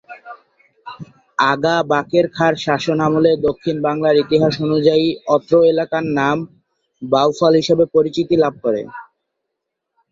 আগা 1.37 1.75
বাকের 1.91 2.25
খাঁর 2.35 2.53
শাসন 2.65 2.97
আমলে 3.07 3.31
দক্ষিণ 3.47 3.75
বাংলার 3.87 4.15
ইতিহাস 4.23 4.53
অনুযায়ী 4.65 5.05
অত্র 5.35 5.53
এলাকার 5.71 6.05
নাম 6.19 6.37
বাউফল 7.01 7.53
হিসেবে 7.61 7.85
পরিচিতি 7.95 8.35
লাভ 8.43 8.53
করে। 8.63 8.81